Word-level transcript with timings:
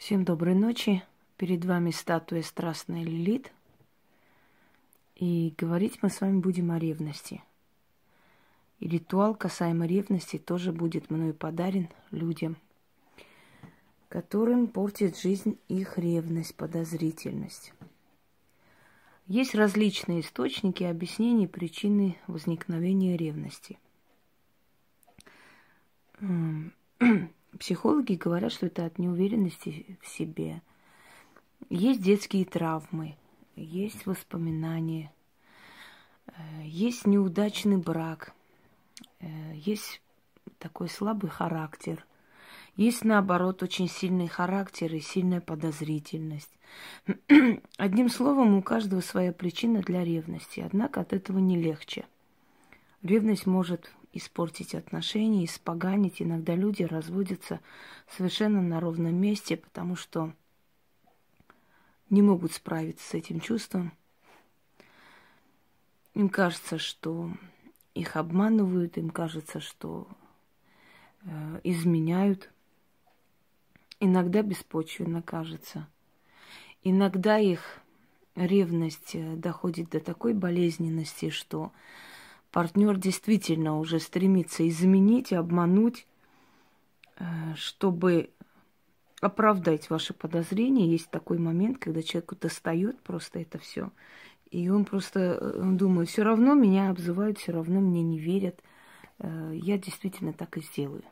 Всем 0.00 0.24
доброй 0.24 0.54
ночи. 0.54 1.02
Перед 1.36 1.66
вами 1.66 1.90
статуя 1.90 2.40
страстная 2.40 3.04
Лилит. 3.04 3.52
И 5.14 5.54
говорить 5.58 5.98
мы 6.00 6.08
с 6.08 6.22
вами 6.22 6.40
будем 6.40 6.70
о 6.70 6.78
ревности. 6.78 7.42
И 8.78 8.88
ритуал 8.88 9.34
касаемо 9.34 9.84
ревности 9.84 10.38
тоже 10.38 10.72
будет 10.72 11.10
мною 11.10 11.34
подарен 11.34 11.90
людям, 12.12 12.56
которым 14.08 14.68
портит 14.68 15.18
жизнь 15.18 15.58
их 15.68 15.98
ревность, 15.98 16.54
подозрительность. 16.54 17.74
Есть 19.26 19.54
различные 19.54 20.20
источники 20.20 20.82
объяснений 20.82 21.46
причины 21.46 22.16
возникновения 22.26 23.18
ревности. 23.18 23.78
Психологи 27.58 28.14
говорят, 28.14 28.52
что 28.52 28.66
это 28.66 28.84
от 28.86 28.98
неуверенности 28.98 29.98
в 30.00 30.08
себе. 30.08 30.62
Есть 31.68 32.02
детские 32.02 32.44
травмы, 32.44 33.16
есть 33.56 34.06
воспоминания, 34.06 35.12
э, 36.26 36.32
есть 36.64 37.06
неудачный 37.06 37.76
брак, 37.76 38.32
э, 39.20 39.26
есть 39.54 40.00
такой 40.58 40.88
слабый 40.88 41.30
характер, 41.30 42.04
есть 42.76 43.04
наоборот 43.04 43.62
очень 43.62 43.88
сильный 43.88 44.28
характер 44.28 44.94
и 44.94 45.00
сильная 45.00 45.40
подозрительность. 45.40 46.50
Одним 47.76 48.08
словом, 48.08 48.54
у 48.54 48.62
каждого 48.62 49.00
своя 49.00 49.32
причина 49.32 49.82
для 49.82 50.04
ревности, 50.04 50.60
однако 50.60 51.00
от 51.00 51.12
этого 51.12 51.38
не 51.38 51.60
легче. 51.60 52.06
Ревность 53.02 53.46
может 53.46 53.92
испортить 54.12 54.74
отношения, 54.74 55.44
испоганить. 55.44 56.20
Иногда 56.20 56.54
люди 56.54 56.82
разводятся 56.82 57.60
совершенно 58.08 58.60
на 58.60 58.80
ровном 58.80 59.14
месте, 59.14 59.56
потому 59.56 59.96
что 59.96 60.32
не 62.08 62.22
могут 62.22 62.52
справиться 62.52 63.08
с 63.08 63.14
этим 63.14 63.40
чувством. 63.40 63.92
Им 66.14 66.28
кажется, 66.28 66.78
что 66.78 67.30
их 67.94 68.16
обманывают, 68.16 68.98
им 68.98 69.10
кажется, 69.10 69.60
что 69.60 70.08
э, 71.22 71.60
изменяют. 71.62 72.50
Иногда 74.00 74.42
беспочвенно 74.42 75.22
кажется. 75.22 75.86
Иногда 76.82 77.38
их 77.38 77.80
ревность 78.34 79.14
э, 79.14 79.36
доходит 79.36 79.90
до 79.90 80.00
такой 80.00 80.34
болезненности, 80.34 81.30
что 81.30 81.72
партнер 82.50 82.96
действительно 82.96 83.78
уже 83.78 84.00
стремится 84.00 84.68
изменить, 84.68 85.32
обмануть, 85.32 86.06
э, 87.18 87.24
чтобы 87.56 88.30
оправдать 89.20 89.90
ваши 89.90 90.14
подозрения. 90.14 90.90
Есть 90.90 91.10
такой 91.10 91.38
момент, 91.38 91.78
когда 91.78 92.02
человеку 92.02 92.36
достает 92.36 93.00
просто 93.00 93.40
это 93.40 93.58
все. 93.58 93.90
И 94.50 94.68
он 94.68 94.84
просто 94.84 95.20
э, 95.20 95.60
он 95.60 95.76
думает, 95.76 96.08
все 96.08 96.22
равно 96.22 96.54
меня 96.54 96.90
обзывают, 96.90 97.38
все 97.38 97.52
равно 97.52 97.80
мне 97.80 98.02
не 98.02 98.18
верят. 98.18 98.60
Э, 99.18 99.52
я 99.54 99.78
действительно 99.78 100.32
так 100.32 100.56
и 100.56 100.60
сделаю. 100.60 101.04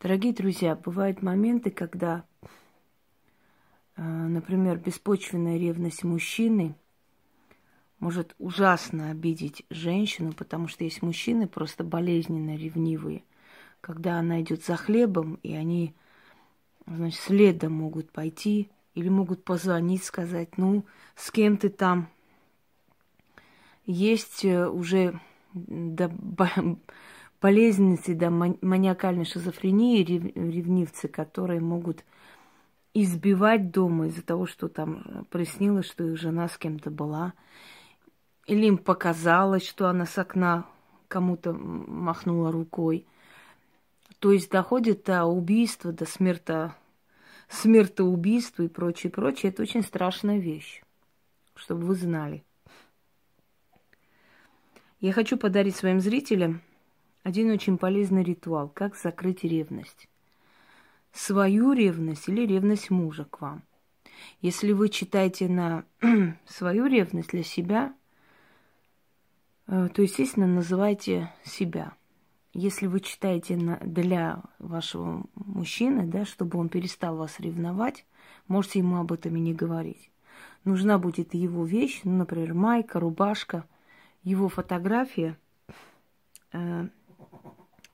Дорогие 0.00 0.34
друзья, 0.34 0.76
бывают 0.76 1.22
моменты, 1.22 1.70
когда, 1.70 2.24
например, 3.96 4.76
беспочвенная 4.76 5.56
ревность 5.56 6.04
мужчины– 6.04 6.74
может 7.98 8.34
ужасно 8.38 9.10
обидеть 9.10 9.64
женщину, 9.70 10.32
потому 10.32 10.68
что 10.68 10.84
есть 10.84 11.02
мужчины 11.02 11.48
просто 11.48 11.84
болезненно 11.84 12.56
ревнивые. 12.56 13.22
Когда 13.80 14.18
она 14.18 14.40
идет 14.42 14.64
за 14.64 14.76
хлебом, 14.76 15.38
и 15.42 15.54
они, 15.54 15.94
значит, 16.86 17.20
следом 17.20 17.72
могут 17.72 18.10
пойти, 18.10 18.70
или 18.94 19.08
могут 19.08 19.44
позвонить, 19.44 20.04
сказать, 20.04 20.56
ну, 20.56 20.84
с 21.14 21.30
кем 21.30 21.56
ты 21.58 21.68
там? 21.68 22.08
Есть 23.84 24.44
э, 24.44 24.68
уже 24.68 25.20
до 25.52 26.10
болезненности, 27.40 28.14
до 28.14 28.30
маниакальной 28.30 29.24
шизофрении 29.24 30.02
ревнивцы, 30.02 31.08
которые 31.08 31.60
могут 31.60 32.04
избивать 32.94 33.70
дома 33.70 34.06
из-за 34.06 34.22
того, 34.22 34.46
что 34.46 34.68
там 34.68 35.26
приснилось, 35.30 35.86
что 35.86 36.04
их 36.04 36.18
жена 36.18 36.48
с 36.48 36.56
кем-то 36.56 36.90
была. 36.90 37.34
Или 38.46 38.66
им 38.66 38.78
показалось, 38.78 39.66
что 39.66 39.88
она 39.88 40.06
с 40.06 40.16
окна 40.18 40.66
кому-то 41.08 41.52
махнула 41.52 42.52
рукой. 42.52 43.06
То 44.20 44.32
есть 44.32 44.50
доходит 44.50 45.04
до 45.04 45.24
убийства, 45.24 45.92
до 45.92 46.06
смерта, 46.06 46.74
смертоубийства 47.48 48.62
и 48.62 48.68
прочее, 48.68 49.10
прочее. 49.10 49.50
Это 49.50 49.62
очень 49.62 49.82
страшная 49.82 50.38
вещь, 50.38 50.82
чтобы 51.54 51.86
вы 51.86 51.94
знали. 51.96 52.44
Я 55.00 55.12
хочу 55.12 55.36
подарить 55.36 55.76
своим 55.76 56.00
зрителям 56.00 56.62
один 57.22 57.50
очень 57.50 57.76
полезный 57.76 58.22
ритуал, 58.22 58.68
как 58.68 58.96
закрыть 58.96 59.42
ревность. 59.42 60.08
Свою 61.12 61.72
ревность 61.72 62.28
или 62.28 62.46
ревность 62.46 62.90
мужа 62.90 63.24
к 63.24 63.40
вам. 63.40 63.64
Если 64.40 64.72
вы 64.72 64.88
читаете 64.88 65.48
на 65.48 65.84
свою 66.46 66.86
ревность 66.86 67.30
для 67.30 67.42
себя– 67.42 67.92
то, 69.66 70.02
естественно, 70.02 70.46
называйте 70.46 71.32
себя. 71.44 71.94
Если 72.52 72.86
вы 72.86 73.00
читаете 73.00 73.56
для 73.82 74.42
вашего 74.58 75.24
мужчины, 75.34 76.06
да, 76.06 76.24
чтобы 76.24 76.58
он 76.58 76.68
перестал 76.68 77.16
вас 77.16 77.40
ревновать, 77.40 78.06
можете 78.48 78.78
ему 78.78 78.98
об 78.98 79.12
этом 79.12 79.36
и 79.36 79.40
не 79.40 79.52
говорить. 79.52 80.10
Нужна 80.64 80.98
будет 80.98 81.34
его 81.34 81.64
вещь, 81.64 82.00
ну, 82.04 82.12
например, 82.16 82.54
майка, 82.54 83.00
рубашка, 83.00 83.66
его 84.22 84.48
фотография, 84.48 85.36
э, 86.52 86.88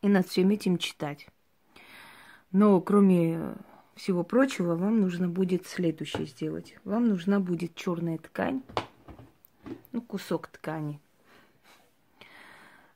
и 0.03 0.09
над 0.09 0.29
всем 0.29 0.51
этим 0.51 0.79
читать. 0.79 1.29
Но 2.51 2.81
кроме 2.81 3.55
всего 3.95 4.25
прочего, 4.25 4.77
вам 4.77 5.01
нужно 5.01 5.29
будет 5.29 5.67
следующее 5.67 6.27
сделать. 6.27 6.77
Вам 6.85 7.09
нужна 7.09 7.41
будет 7.41 7.75
черная 7.75 8.19
ткань, 8.19 8.63
ну, 9.91 10.03
кусок 10.03 10.49
ткани– 10.49 11.01
Э, 11.12 11.12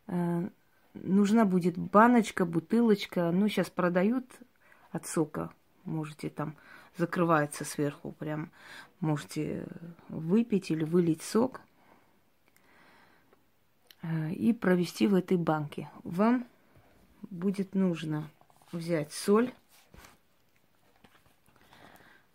нужна 0.07 1.45
будет 1.45 1.77
баночка, 1.77 2.45
бутылочка. 2.45 3.31
Ну, 3.31 3.49
сейчас 3.49 3.71
продают 3.71 4.25
от 4.91 5.07
сока. 5.07 5.51
Можете 5.85 6.31
там 6.31 6.57
закрывается 6.97 7.65
сверху, 7.65 8.13
прям 8.13 8.51
можете 9.01 9.67
выпить 10.09 10.71
или 10.71 10.85
вылить 10.85 11.23
сок 11.23 11.61
э, 14.03 14.33
и 14.33 14.53
провести 14.53 15.07
в 15.07 15.15
этой 15.15 15.37
банке. 15.37 15.91
Вам 16.03 16.47
будет 17.23 17.75
нужно 17.75 18.29
взять 18.73 19.13
соль, 19.13 19.53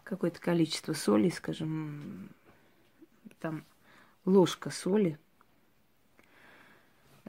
какое-то 0.04 0.40
количество 0.40 0.94
соли, 0.94 1.30
скажем, 1.30 2.30
там 3.40 3.66
ложка 4.26 4.70
соли– 4.70 5.18
Э, 5.31 5.31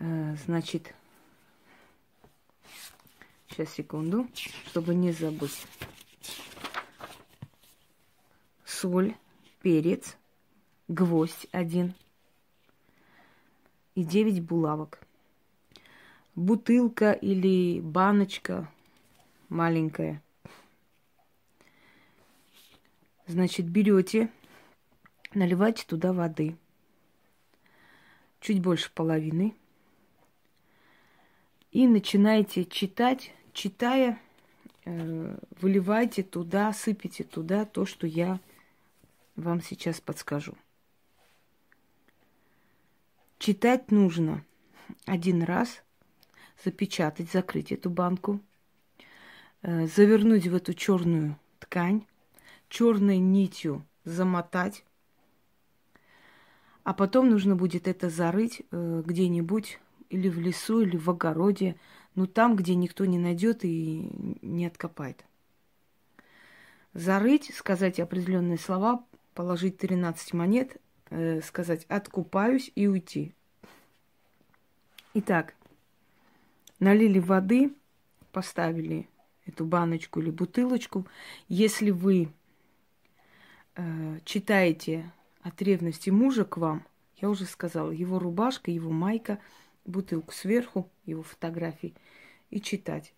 значит, 0.02 0.92
сейчас, 3.46 3.72
секунду, 3.72 4.26
чтобы 4.66 4.96
не 4.96 5.12
забыть. 5.12 5.64
Соль, 8.64 9.14
перец, 9.60 10.16
гвоздь 10.88 11.46
один 11.52 11.94
и 13.94 14.02
9 14.02 14.42
булавок. 14.42 15.06
Бутылка 16.34 17.12
или 17.12 17.80
баночка 17.80 18.68
маленькая. 19.48 20.20
Значит, 23.28 23.68
берете, 23.68 24.32
наливайте 25.32 25.84
туда 25.86 26.12
воды. 26.12 26.56
Чуть 28.40 28.60
больше 28.60 28.90
половины– 28.92 29.54
и 31.72 31.88
начинаете 31.88 32.66
читать, 32.66 33.32
читая, 33.54 34.20
э, 34.84 35.36
выливайте 35.60 36.22
туда, 36.22 36.72
сыпите 36.72 37.24
туда 37.24 37.64
то, 37.64 37.86
что 37.86 38.06
я 38.06 38.38
вам 39.36 39.62
сейчас 39.62 40.00
подскажу. 40.00 40.54
Читать 43.38 43.90
нужно 43.90 44.44
один 45.06 45.42
раз, 45.42 45.82
запечатать, 46.62 47.32
закрыть 47.32 47.72
эту 47.72 47.88
банку, 47.88 48.40
э, 49.62 49.86
завернуть 49.86 50.46
в 50.46 50.54
эту 50.54 50.74
черную 50.74 51.38
ткань, 51.58 52.06
черной 52.68 53.16
нитью 53.16 53.84
замотать, 54.04 54.84
а 56.84 56.92
потом 56.92 57.30
нужно 57.30 57.56
будет 57.56 57.88
это 57.88 58.10
зарыть 58.10 58.62
э, 58.70 59.02
где-нибудь 59.06 59.80
или 60.12 60.28
в 60.28 60.38
лесу, 60.38 60.82
или 60.82 60.96
в 60.96 61.08
огороде, 61.08 61.76
ну 62.14 62.26
там, 62.26 62.54
где 62.54 62.74
никто 62.74 63.06
не 63.06 63.18
найдет 63.18 63.64
и 63.64 64.10
не 64.42 64.66
откопает. 64.66 65.24
зарыть, 66.92 67.50
сказать 67.54 67.98
определенные 67.98 68.58
слова, 68.58 69.04
положить 69.34 69.78
13 69.78 70.34
монет, 70.34 70.76
э, 71.08 71.40
сказать 71.40 71.86
«откупаюсь» 71.88 72.70
и 72.74 72.86
уйти. 72.86 73.32
Итак, 75.14 75.54
налили 76.78 77.18
воды, 77.18 77.72
поставили 78.30 79.08
эту 79.46 79.64
баночку 79.64 80.20
или 80.20 80.30
бутылочку. 80.30 81.06
Если 81.48 81.90
вы 81.90 82.28
э, 83.74 84.18
читаете 84.26 85.10
от 85.40 85.62
ревности 85.62 86.10
мужа 86.10 86.44
к 86.44 86.58
вам, 86.58 86.84
я 87.22 87.30
уже 87.30 87.46
сказала, 87.46 87.90
его 87.90 88.18
рубашка, 88.18 88.70
его 88.70 88.90
майка, 88.90 89.38
бутылку 89.84 90.32
сверху, 90.32 90.90
его 91.04 91.22
фотографии, 91.22 91.94
и 92.50 92.60
читать. 92.60 93.14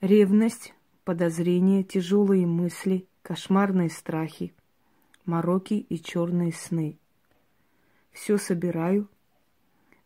Ревность, 0.00 0.74
подозрения, 1.04 1.82
тяжелые 1.82 2.46
мысли, 2.46 3.06
кошмарные 3.22 3.90
страхи, 3.90 4.54
мороки 5.24 5.74
и 5.74 6.00
черные 6.00 6.52
сны. 6.52 6.98
Все 8.12 8.38
собираю, 8.38 9.08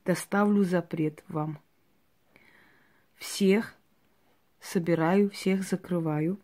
доставлю 0.05 0.65
запрет 0.65 1.23
вам. 1.29 1.59
Всех 3.17 3.75
собираю, 4.61 5.31
всех 5.31 5.63
закрываю. 5.63 6.39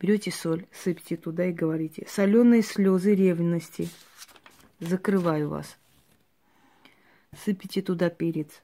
Берете 0.00 0.30
соль, 0.30 0.66
сыпьте 0.72 1.16
туда 1.16 1.46
и 1.46 1.52
говорите. 1.52 2.06
Соленые 2.08 2.62
слезы 2.62 3.14
ревности. 3.14 3.88
Закрываю 4.78 5.50
вас. 5.50 5.79
Сыпите 7.36 7.82
туда 7.82 8.10
перец. 8.10 8.62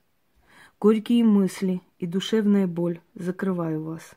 Горькие 0.81 1.25
мысли 1.25 1.81
и 1.99 2.07
душевная 2.07 2.67
боль. 2.67 3.01
Закрываю 3.15 3.83
вас. 3.83 4.17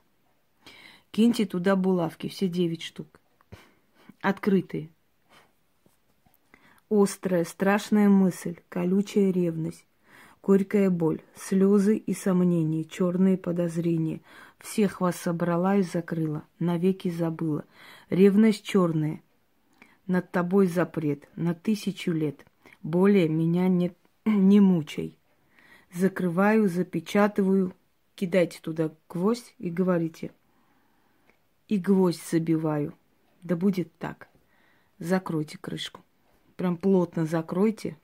Киньте 1.12 1.46
туда 1.46 1.76
булавки, 1.76 2.28
все 2.28 2.48
девять 2.48 2.82
штук. 2.82 3.20
Открытые. 4.22 4.90
Острая, 6.90 7.46
страшная 7.46 8.10
мысль, 8.10 8.58
колючая 8.68 9.32
ревность, 9.32 9.86
горькая 10.42 10.90
боль, 10.90 11.22
слезы 11.36 11.98
и 11.98 12.14
сомнения, 12.14 12.84
черные 12.84 13.38
подозрения. 13.38 14.22
Всех 14.58 15.00
вас 15.00 15.16
собрала 15.16 15.78
и 15.78 15.84
закрыла, 15.84 16.44
навеки 16.58 17.10
забыла. 17.10 17.66
Ревность 18.10 18.64
черная, 18.64 19.22
над 20.08 20.32
тобой 20.32 20.66
запрет, 20.66 21.30
на 21.36 21.54
тысячу 21.54 22.12
лет. 22.12 22.46
Более 22.82 23.30
меня 23.30 23.68
не, 23.68 23.94
не 24.30 24.60
мучай. 24.60 25.18
Закрываю, 25.94 26.70
запечатываю, 26.70 27.74
кидайте 28.16 28.60
туда 28.62 28.92
гвоздь 29.10 29.56
и 29.58 29.70
говорите. 29.70 30.32
И 31.68 31.78
гвоздь 31.78 32.28
забиваю. 32.30 32.94
Да 33.42 33.56
будет 33.56 33.96
так. 33.98 34.28
Закройте 35.00 35.58
крышку. 35.58 36.02
Прям 36.56 36.78
плотно 36.78 37.26
закройте. 37.26 37.98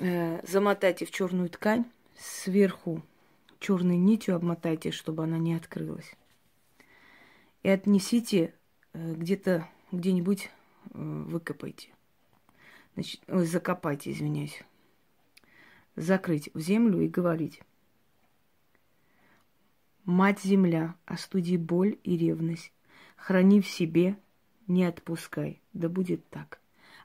Э, 0.00 0.40
замотайте 0.46 1.04
в 1.04 1.10
черную 1.10 1.48
ткань. 1.48 1.84
Сверху 2.16 3.02
черной 3.62 3.96
нитью 3.96 4.34
обмотайте, 4.34 4.90
чтобы 4.90 5.24
она 5.24 5.38
не 5.38 5.54
открылась. 5.54 6.10
И 7.62 7.68
отнесите 7.68 8.54
э, 8.92 9.14
где-то, 9.14 9.68
где-нибудь 9.92 10.46
э, 10.46 10.88
выкопайте. 10.94 11.90
Значит, 12.94 13.20
ой, 13.28 13.46
закопайте, 13.46 14.10
извиняюсь. 14.10 14.62
Закрыть 15.96 16.50
в 16.54 16.60
землю 16.60 17.00
и 17.00 17.08
говорить. 17.08 17.60
Мать 20.04 20.40
земля, 20.40 20.94
остуди 21.06 21.56
боль 21.56 21.98
и 22.02 22.16
ревность. 22.16 22.72
Храни 23.16 23.60
в 23.60 23.68
себе, 23.68 24.16
не 24.66 24.84
отпускай. 24.84 25.60
Да 25.72 25.88
будет 25.88 26.28
так. 26.28 26.60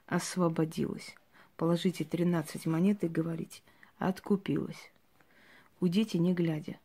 Освободилась. 0.06 1.14
Положите 1.56 2.04
13 2.04 2.66
монет 2.66 3.04
и 3.04 3.08
говорите. 3.08 3.62
Откупилась. 3.98 4.90
Уйдите, 5.80 6.18
не 6.18 6.34
глядя. 6.34 6.78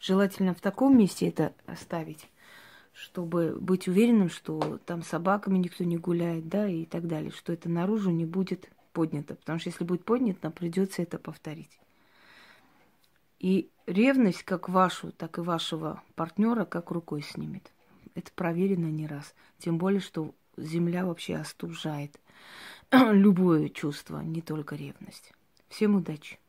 Желательно 0.00 0.54
в 0.54 0.60
таком 0.60 0.98
месте 0.98 1.28
это 1.28 1.52
оставить, 1.66 2.28
чтобы 2.92 3.56
быть 3.58 3.88
уверенным, 3.88 4.28
что 4.28 4.78
там 4.84 5.02
собаками 5.02 5.58
никто 5.58 5.84
не 5.84 5.96
гуляет, 5.96 6.48
да, 6.48 6.68
и 6.68 6.84
так 6.84 7.06
далее, 7.06 7.30
что 7.30 7.52
это 7.52 7.68
наружу 7.68 8.10
не 8.10 8.26
будет 8.26 8.70
поднято. 8.92 9.34
Потому 9.34 9.58
что 9.58 9.70
если 9.70 9.84
будет 9.84 10.04
поднято, 10.04 10.50
придется 10.50 11.02
это 11.02 11.18
повторить. 11.18 11.78
И 13.38 13.70
ревность 13.86 14.44
как 14.44 14.68
вашу, 14.68 15.10
так 15.12 15.38
и 15.38 15.40
вашего 15.40 16.02
партнера 16.14 16.64
как 16.64 16.90
рукой 16.90 17.22
снимет. 17.22 17.72
Это 18.14 18.30
проверено 18.32 18.86
не 18.86 19.06
раз. 19.06 19.34
Тем 19.58 19.78
более, 19.78 20.00
что 20.00 20.34
земля 20.56 21.06
вообще 21.06 21.36
остужает 21.36 22.20
любое 22.92 23.68
чувство, 23.68 24.20
не 24.20 24.42
только 24.42 24.76
ревность. 24.76 25.32
Всем 25.68 25.96
удачи! 25.96 26.41